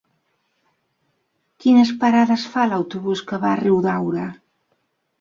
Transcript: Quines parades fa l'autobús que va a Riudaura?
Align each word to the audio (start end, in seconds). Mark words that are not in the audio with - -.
Quines 1.65 1.93
parades 2.05 2.49
fa 2.57 2.67
l'autobús 2.73 3.25
que 3.31 3.43
va 3.47 3.55
a 3.55 3.63
Riudaura? 3.65 4.29